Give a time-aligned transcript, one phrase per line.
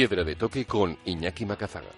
[0.00, 1.90] Piedra de toque con Iñaki Macazaga.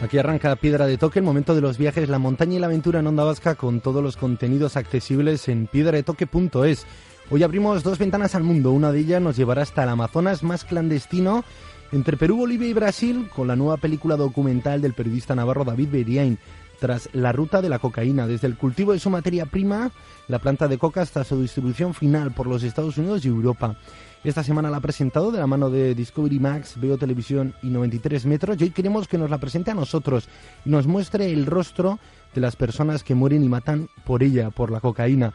[0.00, 3.00] Aquí arranca Piedra de Toque, el momento de los viajes, la montaña y la aventura
[3.00, 6.86] en Onda Vasca con todos los contenidos accesibles en piedradetoque.es.
[7.30, 10.64] Hoy abrimos dos ventanas al mundo, una de ellas nos llevará hasta el Amazonas más
[10.64, 11.44] clandestino
[11.92, 16.38] entre Perú, Bolivia y Brasil con la nueva película documental del periodista navarro David Beriain
[16.78, 19.90] tras la ruta de la cocaína, desde el cultivo de su materia prima,
[20.28, 23.76] la planta de coca, hasta su distribución final por los Estados Unidos y Europa.
[24.24, 28.24] Esta semana la ha presentado de la mano de Discovery Max, Veo Televisión y 93
[28.24, 30.28] Metros y hoy queremos que nos la presente a nosotros
[30.64, 31.98] y nos muestre el rostro
[32.34, 35.34] de las personas que mueren y matan por ella, por la cocaína.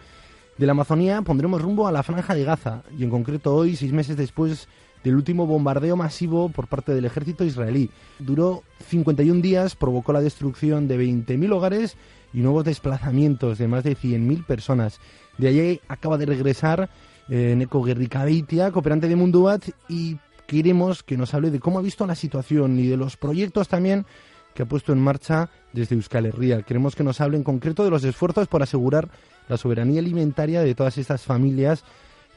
[0.57, 3.93] De la Amazonía pondremos rumbo a la franja de Gaza y en concreto hoy, seis
[3.93, 4.67] meses después
[5.03, 7.89] del último bombardeo masivo por parte del ejército israelí.
[8.19, 11.97] Duró 51 días, provocó la destrucción de 20.000 hogares
[12.33, 15.00] y nuevos desplazamientos de más de 100.000 personas.
[15.38, 16.89] De allí acaba de regresar
[17.30, 22.05] eh, Neko Guerricabeitia, cooperante de Munduat, y queremos que nos hable de cómo ha visto
[22.08, 24.05] la situación y de los proyectos también
[24.53, 26.64] que ha puesto en marcha desde Euskal Herria.
[26.64, 29.09] Queremos que nos hable en concreto de los esfuerzos por asegurar
[29.47, 31.83] la soberanía alimentaria de todas estas familias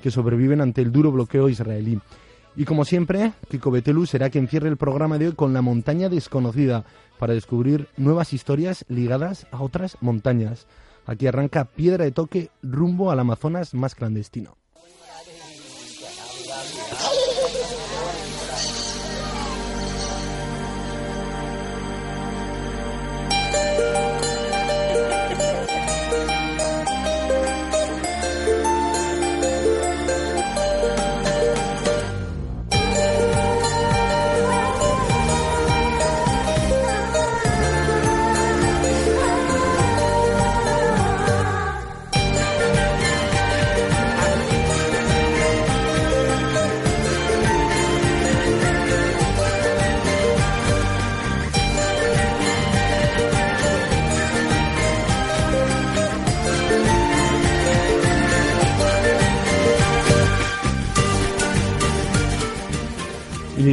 [0.02, 1.98] que sobreviven ante el duro bloqueo israelí.
[2.54, 6.10] Y como siempre, Kiko Betelu será quien cierre el programa de hoy con la montaña
[6.10, 6.84] desconocida
[7.18, 10.66] para descubrir nuevas historias ligadas a otras montañas.
[11.06, 14.56] Aquí arranca Piedra de Toque rumbo al Amazonas más clandestino.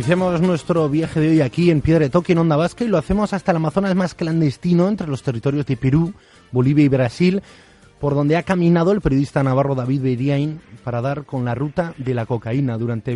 [0.09, 2.97] Iniciamos nuestro viaje de hoy aquí en Piedra de Toque, en Onda Vasca, y lo
[2.97, 6.15] hacemos hasta el Amazonas más clandestino, entre los territorios de Perú,
[6.51, 7.43] Bolivia y Brasil,
[7.99, 12.15] por donde ha caminado el periodista navarro David Beriain para dar con la ruta de
[12.15, 13.15] la cocaína durante,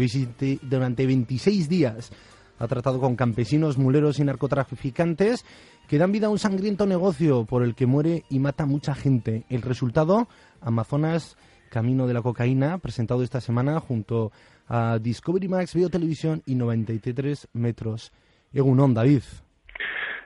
[0.62, 2.12] durante 26 días.
[2.60, 5.46] Ha tratado con campesinos, muleros y narcotraficantes
[5.88, 9.46] que dan vida a un sangriento negocio por el que muere y mata mucha gente.
[9.50, 10.28] El resultado,
[10.62, 11.38] Amazonas
[11.72, 14.53] Camino de la Cocaína, presentado esta semana junto a
[15.02, 18.12] Discovery Max, Video Televisión y 93 Metros.
[18.54, 19.24] Egunon, David.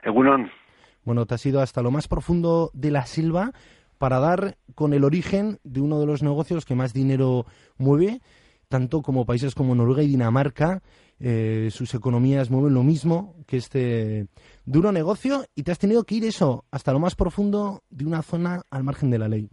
[0.02, 0.50] Egunon.
[1.04, 3.52] Bueno, te has ido hasta lo más profundo de la silva
[3.98, 8.20] para dar con el origen de uno de los negocios que más dinero mueve,
[8.68, 10.82] tanto como países como Noruega y Dinamarca.
[11.20, 14.28] Eh, sus economías mueven lo mismo que este
[14.64, 18.22] duro negocio y te has tenido que ir eso hasta lo más profundo de una
[18.22, 19.48] zona al margen de la ley.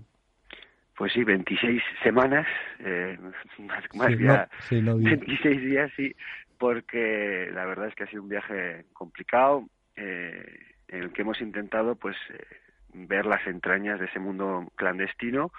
[0.98, 2.48] Pues sí, 26 semanas,
[2.80, 3.18] eh,
[3.60, 6.16] más, más ya 26 días, sí,
[6.58, 11.42] porque la verdad es que ha sido un viaje complicado eh, en el que hemos
[11.42, 12.46] intentado pues eh,
[12.94, 15.52] ver las entrañas de ese mundo clandestino,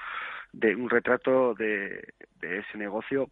[0.52, 3.30] de un retrato de, de ese negocio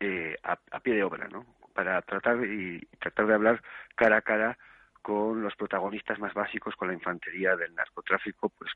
[0.00, 1.46] eh, a, a, pie de obra, ¿no?
[1.72, 3.62] Para tratar y tratar de hablar
[3.94, 4.58] cara a cara
[5.00, 8.72] con los protagonistas más básicos, con la infantería del narcotráfico, pues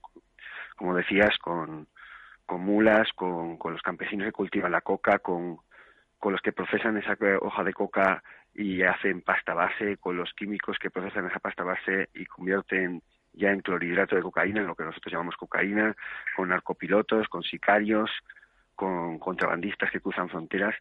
[0.76, 1.88] como decías, con
[2.50, 5.58] con mulas, con, con los campesinos que cultivan la coca, con,
[6.19, 10.76] con los que procesan esa hoja de coca y hacen pasta base, con los químicos
[10.81, 13.05] que procesan esa pasta base y convierten
[13.35, 15.94] ya en clorhidrato de cocaína, en lo que nosotros llamamos cocaína,
[16.35, 18.11] con narcopilotos, con sicarios,
[18.75, 20.75] con contrabandistas que cruzan fronteras,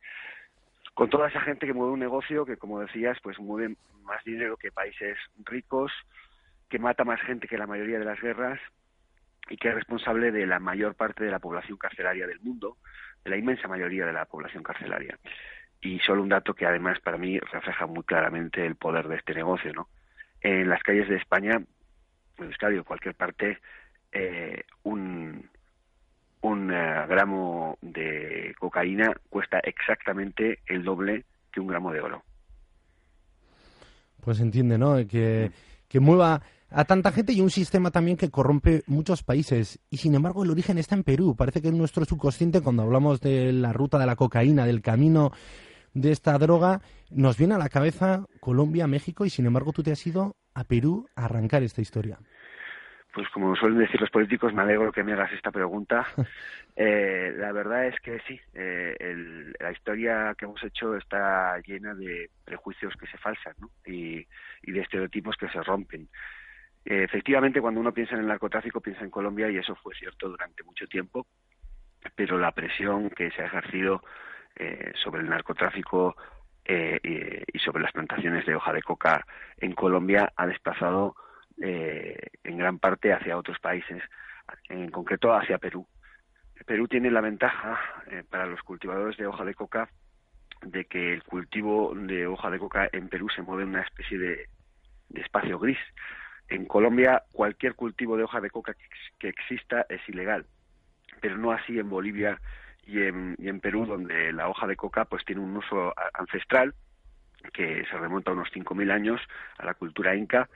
[0.95, 3.75] con toda esa gente que mueve un negocio que, como decías, pues mueve
[4.05, 5.91] más dinero que países ricos,
[6.67, 8.59] que mata más gente que la mayoría de las guerras
[9.49, 12.77] y que es responsable de la mayor parte de la población carcelaria del mundo,
[13.23, 15.17] de la inmensa mayoría de la población carcelaria.
[15.81, 19.33] Y solo un dato que además para mí refleja muy claramente el poder de este
[19.33, 19.87] negocio, ¿no?
[20.41, 21.61] En las calles de España,
[22.37, 23.59] en Euskadi o cualquier parte,
[24.11, 25.49] eh, un,
[26.41, 32.23] un eh, gramo de cocaína cuesta exactamente el doble que un gramo de oro.
[34.21, 34.95] Pues entiende, ¿no?
[35.07, 35.51] Que,
[35.87, 39.79] que mueva a tanta gente y un sistema también que corrompe muchos países.
[39.89, 41.35] Y sin embargo, el origen está en Perú.
[41.35, 45.31] Parece que en nuestro subconsciente, cuando hablamos de la ruta de la cocaína, del camino
[45.93, 49.91] de esta droga, nos viene a la cabeza Colombia, México, y sin embargo tú te
[49.91, 52.19] has ido a Perú a arrancar esta historia.
[53.13, 56.05] Pues como suelen decir los políticos, me alegro que me hagas esta pregunta.
[56.81, 58.95] Eh, la verdad es que sí, eh,
[59.59, 63.69] la historia que hemos hecho está llena de prejuicios que se falsan ¿no?
[63.85, 64.25] y,
[64.63, 66.07] de estereotipos que se rompen.
[66.85, 70.29] Eh, efectivamente, cuando uno piensa en el narcotráfico, piensa en Colombia y eso fue cierto
[70.29, 71.27] durante mucho tiempo,
[72.15, 74.01] pero la presión que se ha ejercido
[75.01, 76.17] sobre el narcotráfico
[76.65, 79.25] y sobre las plantaciones de hoja de coca
[79.57, 81.15] en Colombia ha desplazado
[81.61, 82.15] eh,
[82.45, 84.01] en gran parte hacia otros países,
[84.69, 85.85] en concreto hacia Perú.
[86.65, 87.77] Perú tiene la ventaja
[88.07, 89.89] eh, para los cultivadores de hoja de coca
[90.61, 94.17] de que el cultivo de hoja de coca en Perú se mueve en una especie
[94.17, 94.45] de,
[95.15, 95.79] espacio gris.
[96.49, 98.75] En Colombia cualquier cultivo de hoja de coca
[99.19, 100.45] que, exista es ilegal,
[101.21, 102.41] pero no así en Bolivia
[102.85, 106.73] y en, Perú, donde la hoja de coca pues tiene un uso ancestral
[107.53, 109.21] que se remonta a unos 5.000 años
[109.59, 110.49] a la cultura inca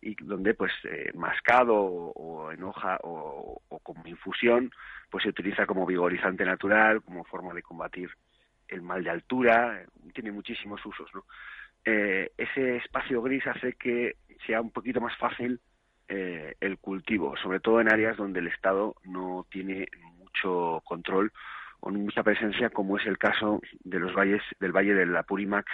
[0.00, 4.70] y donde pues eh, mascado o, en hoja o, como infusión
[5.10, 8.10] pues se utiliza como vigorizante natural como forma de combatir
[8.68, 11.24] el mal de altura tiene muchísimos usos no
[11.84, 15.60] eh, ese espacio gris hace que sea un poquito más fácil
[16.08, 19.88] eh, el cultivo sobre todo en áreas donde el estado no tiene
[20.18, 21.32] mucho control
[21.80, 25.66] o mucha presencia como es el caso de los valles del valle del Apurímac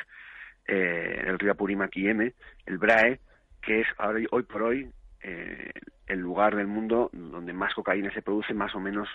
[0.66, 2.32] eh, el río Apurímac y M
[2.66, 3.20] el Brae
[3.62, 4.90] que es ahora, hoy por hoy
[5.22, 5.72] eh,
[6.06, 9.08] el lugar del mundo donde más cocaína se produce, más o menos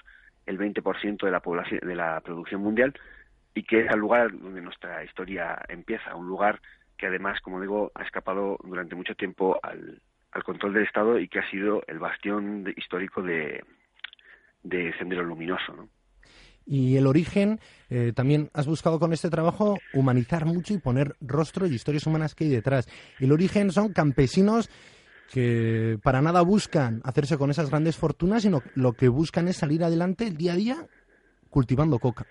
[0.46, 2.94] el 20% de la población de la producción mundial
[3.54, 6.62] y que es el lugar donde nuestra historia empieza, un lugar
[7.02, 10.00] que además, como digo, ha escapado durante mucho tiempo al,
[10.46, 13.64] control del Estado y que ha sido el bastión histórico de,
[14.62, 15.74] de Sendero Luminoso.
[15.74, 15.90] ¿no?
[16.68, 17.60] Y el origen,
[17.90, 22.36] eh, también has buscado con este trabajo humanizar mucho y poner rostro y historias humanas
[22.36, 22.88] que hay detrás.
[23.20, 24.70] El origen son campesinos
[25.34, 29.84] que para nada buscan hacerse con esas grandes fortunas, sino lo que buscan es salir
[29.84, 30.76] adelante el día a día
[31.50, 32.28] cultivando coca.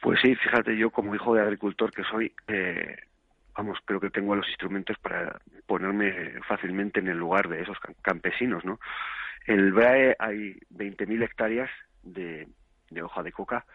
[0.00, 2.96] Pues sí, fíjate, yo como hijo de agricultor que soy, eh,
[3.58, 8.64] vamos, creo que tengo los instrumentos para ponerme fácilmente en el lugar de esos campesinos,
[8.64, 8.78] ¿no?
[9.46, 11.68] En el BRAE hay 20.000 hectáreas
[12.04, 12.46] de,
[12.88, 13.66] de hoja de coca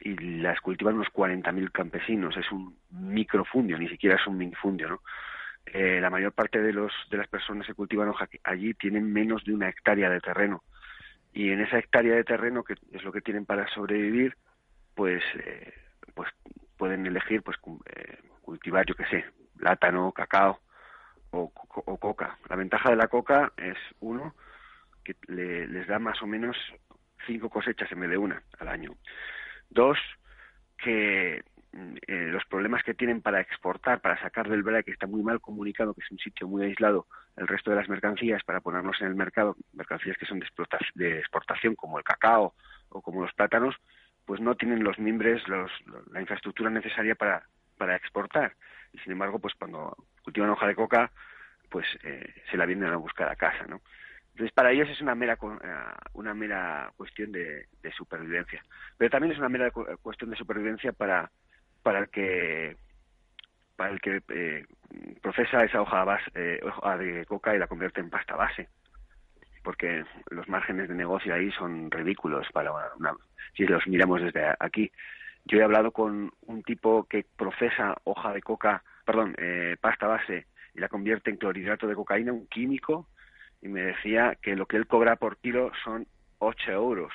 [0.00, 2.38] y las cultivan unos 40.000 campesinos.
[2.38, 5.02] Es un microfundio, ni siquiera es un minifundio, ¿no?
[5.66, 9.44] Eh, la mayor parte de, los, de las personas que cultivan hoja allí tienen menos
[9.44, 10.62] de una hectárea de terreno.
[11.34, 14.36] Y en esa hectárea de terreno, que es lo que tienen para sobrevivir,
[14.94, 15.74] pues, eh,
[16.14, 16.30] pues
[16.78, 17.58] pueden elegir pues
[17.94, 19.24] eh, cultivar, yo qué sé,
[19.58, 20.60] plátano, cacao
[21.30, 22.38] o, o, coca.
[22.48, 24.34] La ventaja de la coca es, uno,
[25.04, 26.56] que le, les da más o menos
[27.26, 28.94] cinco cosechas en vez de una al año.
[29.68, 29.98] Dos,
[30.78, 35.06] que mm, eh, los problemas que tienen para exportar, para sacar del BRAE, que está
[35.06, 37.06] muy mal comunicado, que es un sitio muy aislado,
[37.36, 41.74] el resto de las mercancías para ponernos en el mercado, mercancías que son de, exportación,
[41.74, 42.54] como el cacao
[42.88, 43.76] o como los plátanos,
[44.28, 45.72] pues no tienen los mimbres, los,
[46.12, 48.52] la infraestructura necesaria para, para exportar.
[48.92, 51.10] Y sin embargo, pues cuando cultivan hoja de coca,
[51.70, 53.80] pues eh, se la vienen a buscar a casa, ¿no?
[54.32, 55.74] Entonces, para ellos es una mera, eh,
[56.12, 58.62] una mera cuestión de, supervivencia.
[58.98, 61.30] Pero también es una mera cuestión de supervivencia para,
[61.82, 62.76] para el que
[63.76, 64.66] para el que eh,
[65.22, 68.68] procesa esa hoja, eh, hoja de coca y la convierte en pasta base.
[69.68, 73.12] Porque los márgenes de negocio ahí son ridículos para una,
[73.54, 74.90] si los miramos desde aquí.
[75.44, 79.36] Yo he hablado con un tipo que procesa hoja de coca, perdón,
[79.78, 83.08] pasta base y la convierte en clorhidrato de cocaína, un químico
[83.60, 86.06] y me decía que lo que él cobra por kilo son
[86.38, 87.12] 8 euros.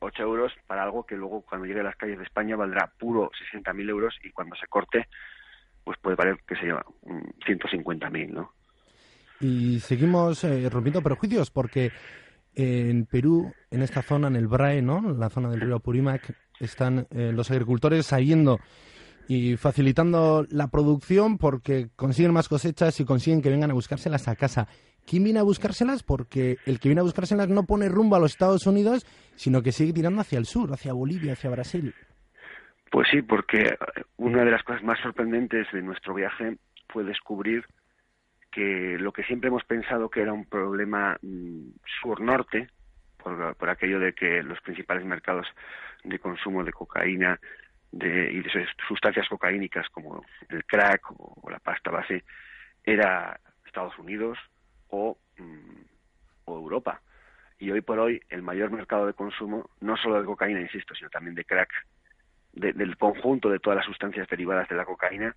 [0.00, 3.30] 8 euros para algo que luego cuando llegue a las calles de España valdrá puro
[3.52, 5.06] 60.000 euros y cuando se corte
[5.84, 8.52] pues puede valer, que se lleva, 150.000, ¿no?
[9.40, 11.92] Y seguimos eh, rompiendo prejuicios porque
[12.54, 14.98] en Perú, en esta zona, en el Brae, ¿no?
[14.98, 18.58] En la zona del río Apurímac, están eh, los agricultores saliendo
[19.28, 24.36] y facilitando la producción porque consiguen más cosechas y consiguen que vengan a buscárselas a
[24.36, 24.68] casa.
[25.06, 26.02] ¿quién viene a buscárselas?
[26.02, 29.72] Porque el que viene a buscárselas no pone rumbo a los Estados Unidos, sino que
[29.72, 31.94] sigue tirando hacia el sur, hacia Bolivia, hacia Brasil.
[32.90, 33.76] Pues sí, porque
[34.16, 36.56] una de las cosas más sorprendentes de nuestro viaje
[36.88, 37.64] fue descubrir
[38.56, 42.68] que lo que siempre hemos pensado que era un problema mm, sur-norte,
[43.18, 45.46] por, aquello de que los principales mercados
[46.04, 47.38] de consumo de cocaína
[47.92, 52.24] de, y de sustancias cocaínicas como el crack o, la pasta base
[52.82, 54.38] era Estados Unidos
[54.88, 55.82] o, mm,
[56.46, 57.02] o Europa.
[57.58, 61.10] Y hoy por hoy el mayor mercado de consumo, no solo de cocaína, insisto, sino
[61.10, 61.70] también de crack,
[62.54, 65.36] del conjunto de todas las sustancias derivadas de la cocaína,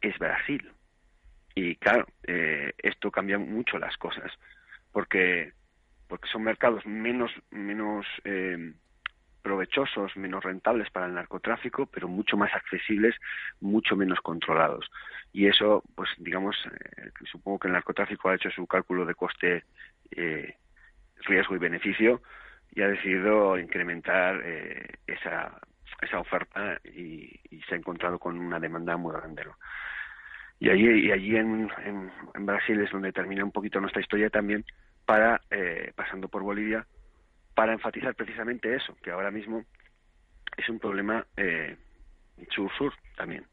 [0.00, 0.72] es Brasil.
[1.54, 4.32] Y claro, eh, esto cambia mucho las cosas,
[4.92, 5.52] porque
[6.08, 8.74] porque son mercados menos menos eh,
[9.42, 13.14] provechosos, menos rentables para el narcotráfico, pero mucho más accesibles,
[13.60, 14.88] mucho menos controlados.
[15.32, 19.64] Y eso, pues digamos, eh, supongo que el narcotráfico ha hecho su cálculo de coste,
[20.12, 20.56] eh,
[21.24, 22.22] riesgo y beneficio
[22.70, 25.60] y ha decidido incrementar eh, esa,
[26.00, 29.44] esa oferta y, se ha encontrado con una demanda muy grande.
[30.62, 31.68] Y allí, y allí en,
[32.36, 34.64] en, Brasil es donde termina un poquito nuestra historia también,
[35.04, 35.40] para
[35.96, 36.86] pasando por Bolivia,
[37.52, 39.64] para enfatizar precisamente eso, que ahora mismo
[40.56, 41.76] es un problema eh,
[42.50, 43.44] sur-sur también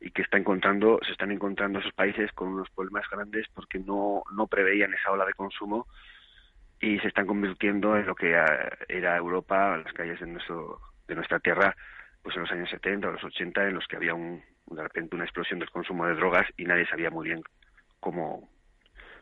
[0.00, 4.24] y que está encontrando, se están encontrando esos países con unos problemas grandes porque no,
[4.32, 5.86] no preveían esa ola de consumo
[6.80, 8.30] y se están convirtiendo en lo que
[8.88, 11.76] era Europa, las calles de, nuestro, de nuestra tierra,
[12.20, 15.16] pues en los años 70 o los 80, en los que había un, de repente
[15.16, 17.42] una explosión del consumo de drogas y nadie sabía muy bien
[18.00, 18.48] cómo,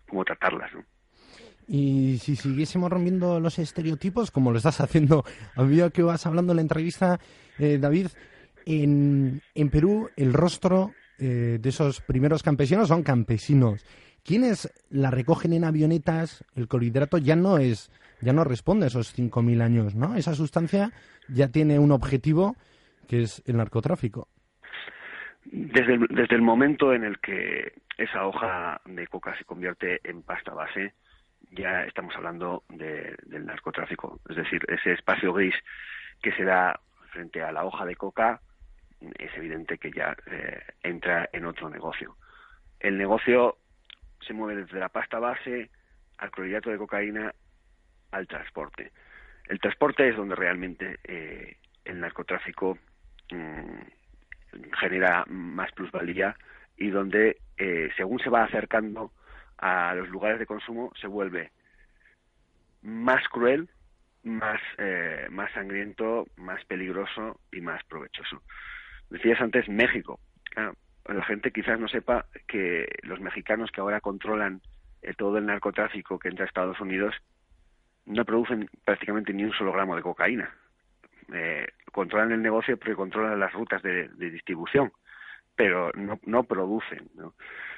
[0.09, 0.73] cómo tratarlas.
[0.75, 0.85] ¿no?
[1.69, 5.25] Y si siguiésemos rompiendo los estereotipos, como lo estás haciendo
[5.55, 7.19] a medida que vas hablando en la entrevista,
[7.59, 8.09] eh, David,
[8.65, 13.85] en, en, Perú el rostro eh, de esos primeros campesinos son campesinos.
[14.23, 19.17] Quienes la recogen en avionetas, el clorhidrato ya no es, ya no responde a esos
[19.17, 20.17] 5.000 años, ¿no?
[20.17, 20.93] Esa sustancia
[21.29, 22.57] ya tiene un objetivo
[23.07, 24.29] que es el narcotráfico.
[25.53, 30.53] Desde desde el momento en el que esa hoja de coca se convierte en pasta
[30.53, 30.95] base,
[31.53, 34.21] ya estamos hablando del narcotráfico.
[34.29, 35.55] Es decir, ese espacio gris
[36.23, 38.41] que se da frente a la hoja de coca
[39.19, 42.17] es evidente que ya eh, entra en otro negocio.
[42.81, 43.59] El negocio
[44.21, 45.71] se mueve desde la pasta base
[46.19, 47.35] al clorhidrato de cocaína
[48.11, 48.93] al transporte.
[49.47, 52.79] El transporte es donde realmente eh, el narcotráfico
[53.31, 53.81] mm,
[54.79, 56.37] genera más plusvalía
[56.77, 59.13] y donde, eh, según se va acercando
[59.59, 61.51] a los lugares de consumo se vuelve
[62.83, 63.69] más cruel,
[64.23, 68.43] más, eh, más sangriento, más peligroso y más provechoso.
[69.11, 70.21] Decías antes México.
[71.07, 74.61] la gente quizás no sepa que los mexicanos que ahora controlan
[75.17, 77.15] todo el narcotráfico que entra a Estados Unidos
[78.07, 80.53] no producen prácticamente ni un solo gramo de cocaína.
[81.33, 84.93] Eh, controlan el negocio porque controlan las rutas de, distribución,
[85.55, 87.09] pero no, no producen.
[87.15, 87.35] ¿no?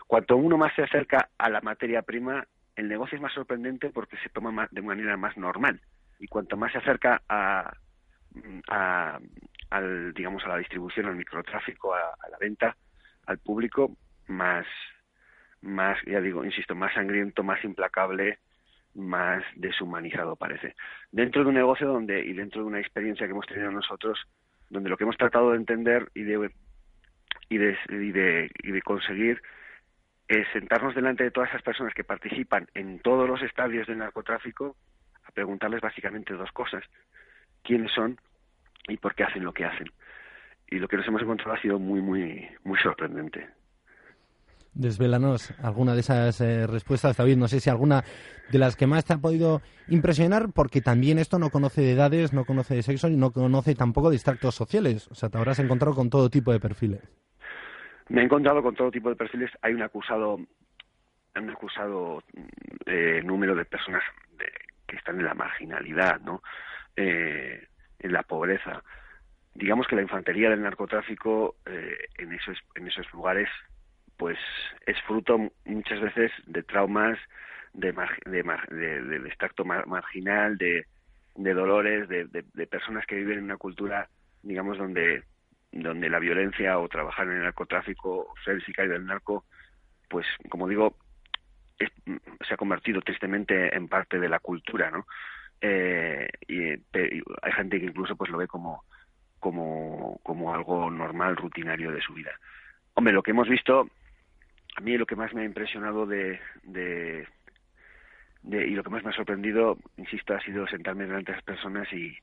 [0.06, 4.16] Cuanto uno más se acerca a la materia prima, el negocio es más sorprendente porque
[4.18, 5.80] se toma de manera más normal.
[6.18, 7.72] Y cuanto más se acerca a,
[9.70, 12.76] al, digamos, a la distribución, al microtráfico, a, la venta,
[13.26, 14.66] al público, más,
[15.60, 18.38] más, ya digo, insisto, más sangriento, más implacable,
[18.94, 20.74] más deshumanizado parece.
[21.12, 24.18] Dentro de un negocio donde, y dentro de una experiencia que hemos tenido nosotros,
[24.70, 26.50] donde lo que hemos tratado de entender y de,
[27.48, 29.40] y de, y de, y de conseguir
[30.28, 34.76] es sentarnos delante de todas esas personas que participan en todos los estadios del narcotráfico
[35.24, 36.84] a preguntarles básicamente dos cosas.
[37.62, 38.18] ¿Quiénes son
[38.88, 39.90] y por qué hacen lo que hacen?
[40.70, 43.48] Y lo que nos hemos encontrado ha sido muy, muy, muy sorprendente.
[44.74, 47.36] Desvélanos alguna de esas eh, respuestas, David.
[47.36, 48.04] No sé si alguna
[48.50, 52.32] de las que más te ha podido impresionar, porque también esto no conoce de edades,
[52.32, 55.08] no conoce de sexo y no conoce tampoco de extractos sociales.
[55.10, 57.02] O sea, te habrás encontrado con todo tipo de perfiles.
[58.08, 59.50] Me he encontrado con todo tipo de perfiles.
[59.62, 62.22] Hay un acusado, un acusado
[62.86, 64.02] eh, número de personas
[64.86, 66.42] que están en la marginalidad, ¿no?
[66.96, 67.68] Eh,
[68.00, 68.82] en la pobreza.
[69.54, 73.48] Digamos que la infantería del narcotráfico eh, en esos en esos lugares,
[74.18, 74.38] pues
[74.86, 77.18] es fruto muchas veces de traumas,
[77.72, 77.92] de,
[78.26, 78.42] de,
[79.02, 80.84] de, extracto marginal, de,
[81.36, 84.08] de dolores, de, de personas que viven en una cultura,
[84.42, 85.22] digamos, donde
[85.72, 89.44] donde la violencia o trabajar en el narcotráfico o ser sicario del narco,
[90.08, 90.96] pues como digo,
[91.78, 95.06] se ha convertido tristemente en parte de la cultura, ¿no?
[95.60, 98.84] Eh, y, hay gente que incluso pues lo ve como,
[99.38, 102.32] como, como algo normal, rutinario de su vida.
[102.94, 103.88] Hombre, lo que hemos visto,
[104.78, 107.26] a mí lo que más me ha impresionado de, de,
[108.44, 111.92] y lo que más me ha sorprendido, insisto, ha sido sentarme delante de las personas
[111.92, 112.16] y,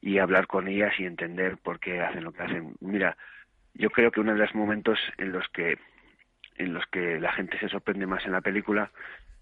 [0.00, 2.76] y hablar con ellas y entender por qué hacen lo que hacen.
[2.80, 3.16] Mira,
[3.74, 5.76] yo creo que uno de los momentos en los que
[6.56, 8.92] en los que la gente se sorprende más en la película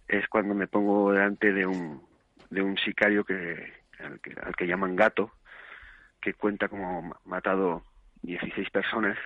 [0.08, 2.02] es cuando me pongo delante de un
[2.48, 5.30] de un sicario que al que, al que llaman gato
[6.22, 7.84] que cuenta como matado
[8.22, 9.18] 16 personas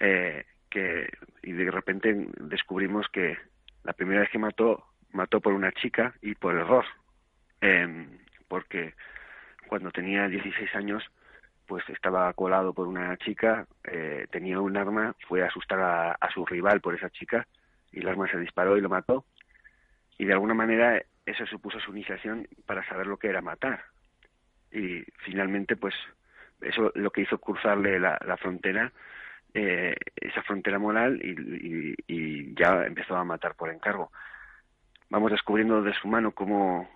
[0.00, 0.44] eh,
[0.74, 1.08] que
[1.42, 3.38] y de repente descubrimos que
[3.84, 6.84] la primera vez que mató mató por una chica y por error
[7.60, 8.06] eh,
[8.48, 8.94] porque
[9.66, 11.02] cuando tenía 16 años,
[11.66, 15.80] pues estaba colado por una chica, eh, tenía un arma, fue a asustar
[16.20, 17.46] a, su rival por esa chica
[17.90, 19.24] y el arma se disparó y lo mató.
[20.18, 23.82] Y de alguna manera eso supuso su iniciación para saber lo que era matar.
[24.70, 25.94] Y finalmente, pues
[26.60, 28.92] eso lo que hizo cruzarle la, frontera,
[29.54, 34.10] eh, esa frontera moral y, y, ya empezó a matar por encargo.
[35.08, 36.88] Vamos descubriendo de su mano cómo,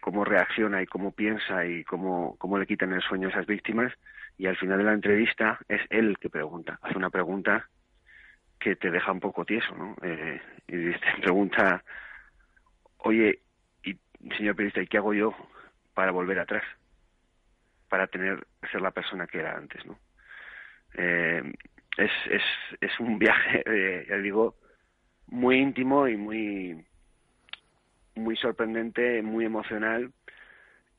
[0.00, 3.92] cómo reacciona y cómo piensa y cómo, cómo le quitan el sueño a esas víctimas
[4.38, 7.68] y al final de la entrevista es él que pregunta, hace una pregunta
[8.60, 9.96] que te deja un poco tieso, ¿no?
[10.02, 11.82] Eh, y te pregunta,
[12.98, 13.40] oye,
[13.82, 13.98] y,
[14.36, 15.34] señor periodista, ¿y qué hago yo
[15.92, 16.64] para volver atrás?
[17.88, 19.98] Para tener, ser la persona que era antes, ¿no?
[20.94, 21.42] Eh,
[21.96, 22.10] es,
[22.80, 24.56] es, un viaje, eh, ya digo,
[25.26, 26.84] muy íntimo y muy
[28.14, 30.10] muy sorprendente, muy emocional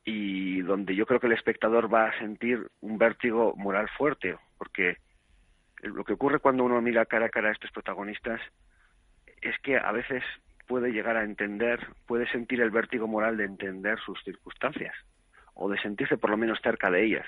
[0.05, 4.97] y donde yo creo que el espectador va a sentir un vértigo moral fuerte, porque
[5.81, 8.39] lo que ocurre cuando uno mira cara a cara a estos protagonistas
[9.41, 10.23] es que a veces
[10.67, 14.95] puede llegar a entender, puede sentir el vértigo moral de entender sus circunstancias
[15.53, 17.25] o de sentirse por lo menos cerca de ellas.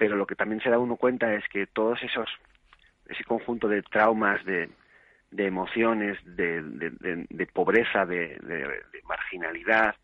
[0.00, 2.26] Pero lo que también se da uno cuenta es que todos esos
[3.06, 4.70] ese conjunto de traumas, de,
[5.30, 8.40] de emociones, de, de, pobreza, de,
[9.04, 9.94] marginalidad,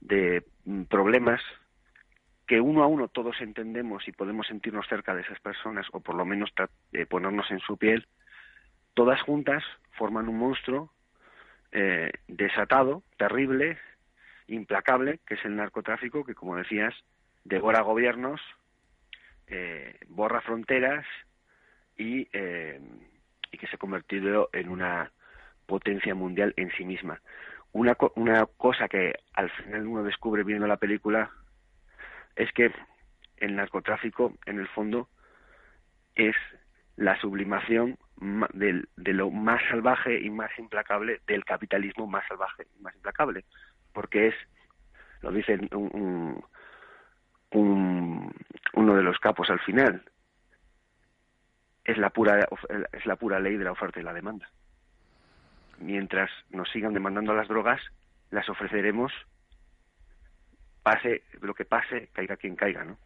[0.00, 1.42] de mm, problemas
[2.46, 6.14] que uno a uno todos entendemos y podemos sentirnos cerca de esas personas o por
[6.14, 6.52] lo menos
[6.92, 8.06] eh, ponernos en su piel,
[8.94, 9.64] todas juntas
[9.98, 10.92] forman un monstruo
[11.72, 13.78] eh, desatado, terrible,
[14.46, 16.94] implacable, que es el narcotráfico, que como decías,
[17.42, 18.40] devora gobiernos,
[19.50, 21.04] eh, borra fronteras
[21.96, 22.28] y
[23.52, 25.12] y que se ha convertido en una
[25.66, 27.20] potencia mundial en sí misma.
[27.72, 31.30] Una, una cosa que al final uno descubre viendo la película
[32.36, 32.72] es que
[33.36, 35.08] el narcotráfico, en el fondo,
[36.14, 36.34] es
[36.96, 37.98] la sublimación
[38.52, 43.44] de, de lo más salvaje y más implacable del capitalismo más salvaje y más implacable,
[43.92, 44.34] porque es,
[45.22, 46.44] lo dice un, un,
[47.52, 50.02] uno de los capos al final,
[51.84, 52.48] es la pura
[52.92, 54.48] es la pura ley de la oferta y la demanda.
[55.78, 57.80] Mientras nos sigan demandando las drogas,
[58.30, 59.12] las ofreceremos
[60.82, 62.98] pase lo que pase, caiga quien caiga, ¿no?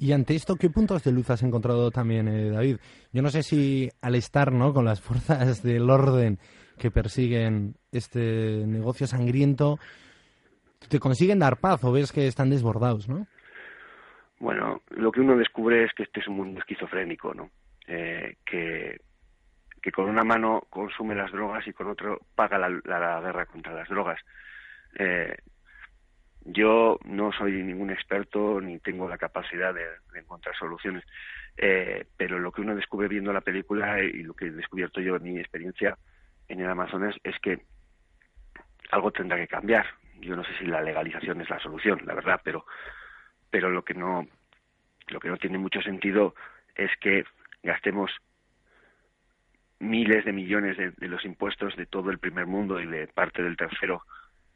[0.00, 2.78] Y ante esto, ¿qué puntos de luz has encontrado también, eh, David?
[3.12, 4.72] Yo no sé si al estar ¿no?
[4.72, 6.38] con las fuerzas del orden
[6.78, 9.78] que persiguen este negocio sangriento,
[10.88, 13.26] te consiguen dar paz o ves que están desbordados, ¿no?
[14.38, 17.50] Bueno, lo que uno descubre es que este es un mundo esquizofrénico, ¿no?
[17.86, 19.00] Eh, que,
[19.92, 24.20] con una mano consume las drogas y con otro paga la, guerra contra las drogas.
[24.98, 25.36] Eh,
[26.44, 31.04] yo no soy ningún experto ni tengo la capacidad de, encontrar soluciones,
[31.56, 35.16] eh, pero lo que uno descubre viendo la película y lo que he descubierto yo
[35.16, 35.98] en mi experiencia
[36.48, 37.60] en el Amazonas es que
[38.90, 39.86] algo tendrá que cambiar.
[40.20, 42.64] Yo no sé si la legalización es la solución, la verdad, pero
[43.50, 44.26] pero lo que no
[45.08, 46.34] lo que no tiene mucho sentido
[46.76, 47.24] es que
[47.62, 48.10] gastemos
[49.80, 53.56] miles de millones de, los impuestos de todo el primer mundo y de parte del
[53.56, 54.02] tercero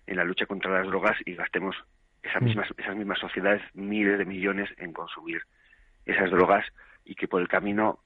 [0.07, 1.75] en la lucha contra las drogas y gastemos
[2.23, 2.45] esas mm.
[2.45, 5.43] mismas, esas mismas sociedades miles de millones en consumir
[6.05, 6.67] esas drogas
[7.05, 8.01] y que por el camino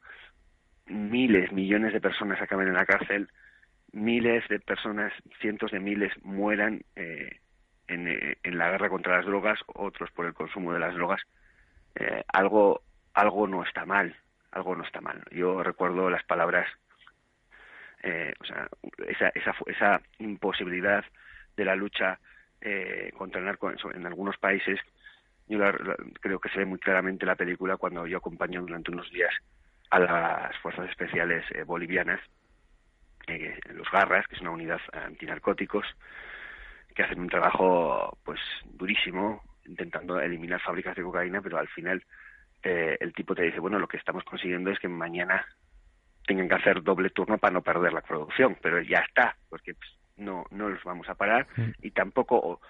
[0.86, 3.28] miles, millones de personas acaben en la cárcel,
[3.92, 7.40] miles de personas, cientos de miles mueran eh,
[7.88, 11.22] eh, en, la guerra contra las drogas, otros por el consumo de las drogas,
[11.94, 12.82] eh, algo,
[13.14, 14.14] algo no está mal,
[14.52, 15.22] algo no está mal.
[15.30, 16.68] Yo recuerdo las palabras,
[18.02, 18.68] eh, o sea,
[19.06, 21.04] esa, esa, esa imposibilidad
[21.56, 22.18] de la lucha
[23.16, 24.80] contra el narco en, algunos países,
[25.46, 25.60] yo
[26.20, 29.32] creo que se ve muy claramente la película cuando yo acompaño durante unos días
[29.90, 32.20] a las fuerzas especiales bolivianas,
[33.72, 35.86] los Garras, que es una unidad antinarcóticos,
[36.98, 42.02] que hacen un trabajo pues durísimo intentando eliminar fábricas de cocaína, pero al final
[42.64, 45.46] eh, el tipo te dice, bueno, lo que estamos consiguiendo es que mañana
[46.26, 49.88] tengan que hacer doble turno para no perder la producción, pero ya está, porque pues,
[50.16, 51.46] no, no los vamos a parar.
[51.82, 52.60] Y tampoco,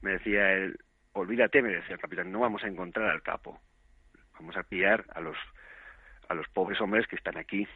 [0.00, 0.78] me decía él,
[1.12, 3.60] olvídate, me decía el capitán, no vamos a encontrar al capo,
[4.40, 5.36] vamos a pillar a los,
[6.26, 7.68] a los pobres hombres que están aquí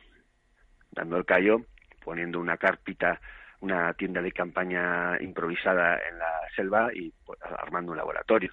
[0.91, 1.67] dando el callo,
[2.03, 3.21] poniendo una carpita,
[3.63, 8.53] una tienda de campaña improvisada en la selva y pues, armando un laboratorio.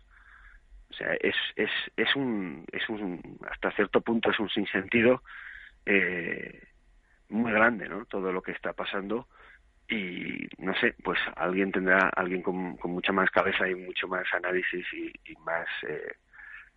[0.89, 5.23] O sea, es, es, es, un, es un, hasta cierto punto es un sinsentido
[5.85, 6.61] eh,
[7.29, 8.05] muy grande, ¿no?
[8.05, 9.27] Todo lo que está pasando
[9.87, 14.85] y no sé, pues alguien tendrá, alguien con, mucha más cabeza y mucho más análisis
[14.93, 16.13] y, más eh,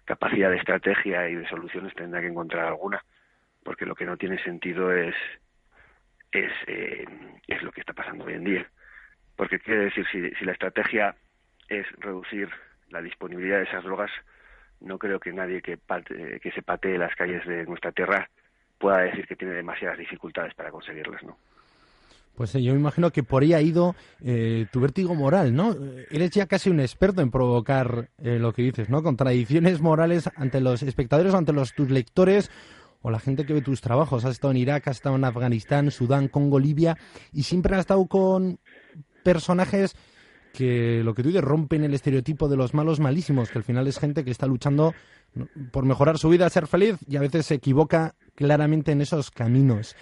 [0.06, 3.04] capacidad de estrategia y de soluciones tendrá que encontrar alguna,
[3.62, 5.14] porque lo que no tiene sentido es
[6.32, 7.04] es, eh,
[7.46, 8.66] es lo que está pasando hoy en día.
[9.36, 11.14] Porque quiere decir, si, si la estrategia
[11.68, 12.48] es reducir
[12.90, 14.10] la disponibilidad de esas drogas,
[14.80, 15.78] no creo que nadie que,
[16.42, 18.28] que se patee las calles de nuestra tierra
[18.78, 21.38] pueda decir que tiene demasiadas dificultades para conseguirlas, ¿no?
[22.34, 25.76] Pues eh, yo me imagino que por ahí ha ido eh, tu vértigo moral, ¿no?
[26.10, 29.02] Eres ya casi un experto en provocar eh, lo que dices, ¿no?
[29.02, 32.50] Contradicciones morales ante los espectadores ante los tus lectores
[33.02, 34.24] o la gente que ve tus trabajos.
[34.24, 36.96] Has estado en Irak, has estado en Afganistán, Sudán, Congo, Libia
[37.32, 38.58] y siempre has estado con
[39.22, 39.94] personajes
[40.52, 43.86] que lo que tú dices rompen el estereotipo de los malos malísimos, que al final
[43.86, 44.94] es gente que está luchando
[45.72, 49.96] por mejorar su vida, ser feliz y a veces se equivoca claramente en esos caminos.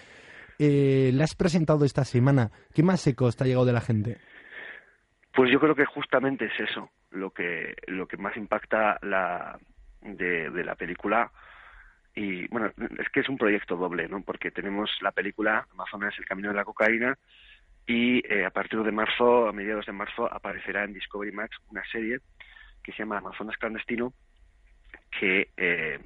[0.58, 2.50] Eh, ¿Le has presentado esta semana?
[2.74, 4.18] ¿Qué más seco te ha llegado de la gente?
[5.32, 9.58] Pues yo creo que justamente es eso lo que lo que más impacta la
[10.02, 11.30] de la película
[12.22, 16.26] y bueno es que es un proyecto doble no porque tenemos la película Amazonas el
[16.26, 17.16] camino de la cocaína
[17.86, 21.82] y eh, a partir de marzo, a mediados de marzo, aparecerá en Discovery Max una
[21.90, 22.20] serie
[22.84, 24.12] que se llama Amazonas Clandestino,
[25.18, 25.98] que eh,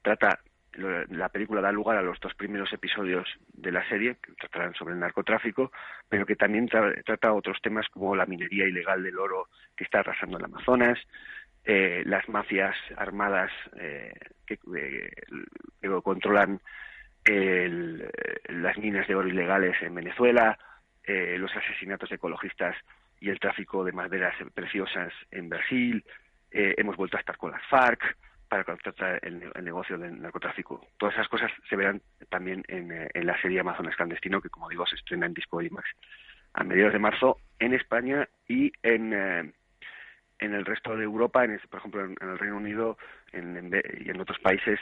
[0.00, 0.38] trata,
[0.74, 4.94] la película da lugar a los dos primeros episodios de la serie, que tratarán sobre
[4.94, 5.72] el narcotráfico,
[6.08, 10.38] pero que también trata otros temas como la minería ilegal del oro que está arrasando
[10.38, 10.98] el Amazonas,
[11.64, 13.50] eh, las mafias armadas
[14.46, 16.60] que, que, controlan
[17.26, 20.58] las minas de oro ilegales en Venezuela,
[21.06, 22.74] eh, los asesinatos ecologistas
[23.20, 26.02] y el tráfico de maderas preciosas en Brasil.
[26.50, 28.16] Eh, hemos vuelto a estar con las FARC
[28.48, 30.86] para tratar el, negocio del narcotráfico.
[30.96, 32.00] Todas esas cosas se verán
[32.30, 35.88] también en, eh, la serie Amazonas Clandestino, que como digo se estrena en Discovery Max
[36.54, 39.52] a mediados de marzo en España y en,
[40.38, 42.98] en el resto de Europa, en, por ejemplo en, el Reino Unido
[43.32, 43.70] en,
[44.00, 44.78] y en otros países,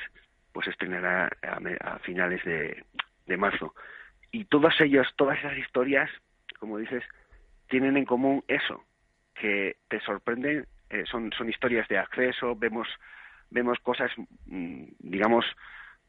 [0.53, 3.75] pues estrenará a, finales de marzo.
[4.31, 6.11] Y todas ellas, todas esas historias,
[6.59, 7.05] como dices,
[7.69, 8.85] tienen en común eso,
[9.35, 12.87] que te sorprenden, eh, son, son historias de acceso, vemos,
[13.51, 14.11] vemos cosas,
[14.47, 15.45] mm, digamos,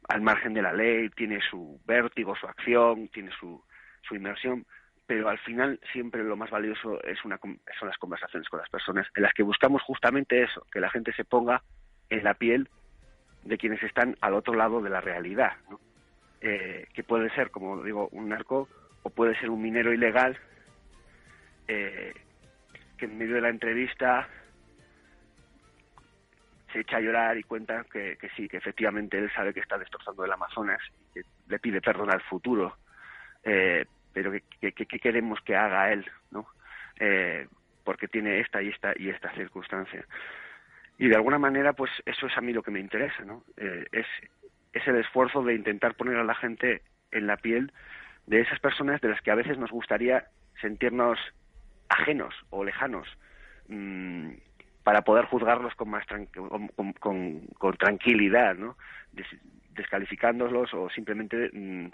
[0.10, 3.63] al margen de la ley, tiene su vértigo, su acción, tiene su,
[4.01, 4.65] su inmersión,
[5.05, 7.37] pero al final siempre lo más valioso es una,
[7.79, 11.13] son las conversaciones con las personas, en las que buscamos justamente eso, que la gente
[11.13, 11.61] se ponga
[12.09, 12.69] en la piel
[13.43, 15.79] de quienes están al otro lado de la realidad, ¿no?
[16.41, 18.67] Eh, que puede ser, como digo, un narco
[19.03, 20.37] o puede ser un minero ilegal
[21.67, 22.13] eh,
[22.97, 24.27] que en medio de la entrevista
[26.71, 30.25] se echa a llorar y cuenta que, sí, que efectivamente él sabe que está destrozando
[30.25, 32.75] el Amazonas y que le pide perdón al futuro,
[33.43, 36.47] eh, pero que, queremos que haga él, ¿no?
[37.84, 40.06] porque tiene esta y esta y esta circunstancia.
[40.97, 43.43] Y de alguna manera, pues eso es a mí lo que me interesa, ¿no?
[43.58, 44.06] es
[44.73, 47.71] es el esfuerzo de intentar poner a la gente en la piel
[48.26, 50.26] de esas personas de las que a veces nos gustaría
[50.60, 51.19] sentirnos
[51.89, 53.08] ajenos o lejanos
[53.67, 54.32] mm,
[54.84, 56.06] para poder juzgarlos con más
[56.99, 58.78] con, tranquilidad, ¿no?
[59.69, 61.88] descalificándolos o simplemente mm,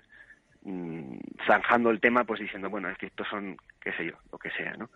[1.45, 4.51] zanjando el tema, pues diciendo, bueno, es que estos son, qué sé yo, lo que
[4.51, 4.89] sea, ¿no?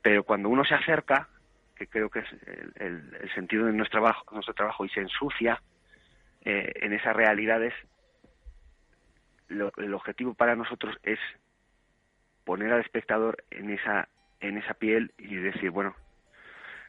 [0.00, 1.28] Pero cuando uno se acerca,
[1.76, 2.26] que creo que es
[2.76, 5.60] el, sentido de nuestro trabajo, nuestro trabajo y se ensucia,
[6.44, 7.74] eh, en esas realidades,
[9.48, 11.18] el objetivo para nosotros es
[12.44, 14.08] poner al espectador en esa
[14.42, 15.94] en esa piel y decir, bueno,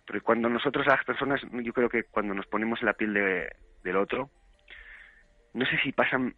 [0.05, 3.55] porque cuando nosotros las personas, yo creo que cuando nos ponemos en la piel de,
[3.83, 4.29] del otro,
[5.53, 6.35] no sé si pasan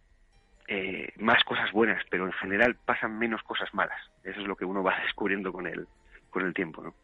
[0.68, 3.98] eh, más cosas buenas, pero en general pasan menos cosas malas.
[4.24, 5.86] Eso es lo que uno va descubriendo con el,
[6.30, 6.94] con el tiempo, ¿no?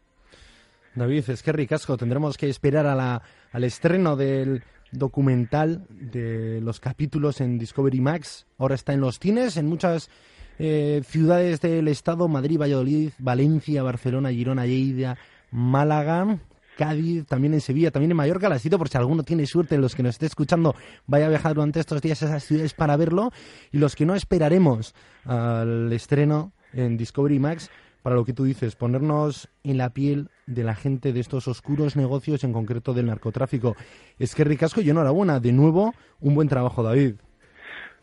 [0.95, 1.97] David, es que ricasco.
[1.97, 3.21] Tendremos que esperar a la,
[3.51, 8.45] al estreno del documental de los capítulos en Discovery Max.
[8.59, 10.11] Ahora está en los cines, en muchas
[10.59, 15.17] eh, ciudades del estado, Madrid, Valladolid, Valencia, Barcelona, Girona, Lleida,
[15.49, 16.37] Málaga,
[16.77, 18.49] Cádiz, también en Sevilla, también en Mallorca.
[18.49, 21.53] La cito por si alguno tiene suerte, los que nos esté escuchando, vaya a viajar
[21.55, 23.31] durante estos días a esas ciudades para verlo.
[23.71, 24.93] Y los que no esperaremos
[25.25, 27.69] al estreno en Discovery Max,
[28.01, 31.95] para lo que tú dices, ponernos en la piel de la gente de estos oscuros
[31.95, 33.75] negocios, en concreto del narcotráfico.
[34.19, 35.39] Es que ricasco y enhorabuena.
[35.39, 37.15] De nuevo, un buen trabajo, David.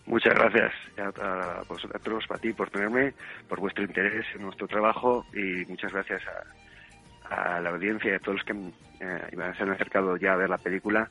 [0.06, 3.12] Muchas gracias a, vosotros, para ti, por tenerme,
[3.48, 6.69] por vuestro interés en nuestro trabajo y muchas gracias a,
[7.30, 10.58] la audiencia y a todos los que eh, se han acercado ya a ver la
[10.58, 11.08] película,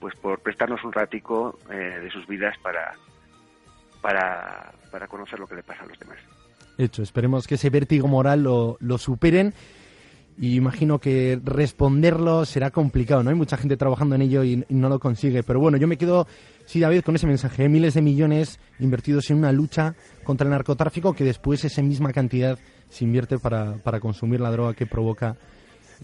[0.00, 2.94] pues por prestarnos un ratico eh, de sus vidas para,
[4.00, 6.18] para, para conocer lo que le pasa a los demás.
[6.78, 9.52] Hecho, esperemos que ese vértigo moral lo, lo superen
[10.40, 13.30] y imagino que responderlo será complicado, ¿no?
[13.30, 15.42] Hay mucha gente trabajando en ello y, no lo consigue.
[15.42, 16.28] Pero bueno, yo me quedo,
[16.64, 17.64] sí, David, con ese mensaje.
[17.64, 17.68] ¿eh?
[17.68, 22.56] Miles de millones invertidos en una lucha contra el narcotráfico que después esa misma cantidad
[22.88, 25.36] se invierte para, para consumir la droga que provoca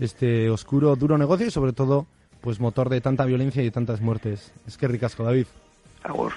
[0.00, 2.06] este oscuro, duro negocio y sobre todo,
[2.40, 4.52] pues motor de tanta violencia y de tantas muertes.
[4.66, 5.46] Es que ricasco, David.
[6.02, 6.32] Agur.